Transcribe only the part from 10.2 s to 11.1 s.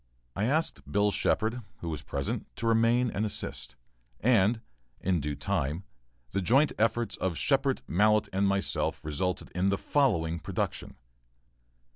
production.